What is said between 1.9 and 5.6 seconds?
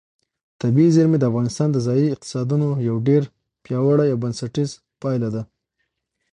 اقتصادونو یو ډېر پیاوړی او بنسټیز پایایه دی.